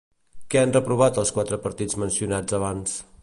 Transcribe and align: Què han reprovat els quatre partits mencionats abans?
Què 0.53 0.61
han 0.61 0.73
reprovat 0.77 1.19
els 1.25 1.33
quatre 1.37 1.61
partits 1.67 1.99
mencionats 2.05 2.59
abans? 2.63 2.97